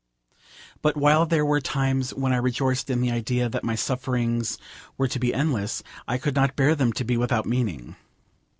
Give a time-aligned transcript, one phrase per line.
[0.81, 4.57] But while there were times when I rejoiced in the idea that my sufferings
[4.97, 7.95] were to be endless, I could not bear them to be without meaning.